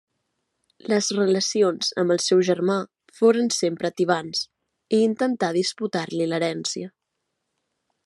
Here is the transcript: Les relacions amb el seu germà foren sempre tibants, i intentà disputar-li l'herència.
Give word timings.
Les 0.91 1.09
relacions 1.17 1.91
amb 2.03 2.15
el 2.15 2.21
seu 2.29 2.41
germà 2.49 2.79
foren 3.19 3.53
sempre 3.59 3.93
tibants, 4.01 4.43
i 4.99 5.05
intentà 5.11 5.55
disputar-li 5.63 6.31
l'herència. 6.33 6.95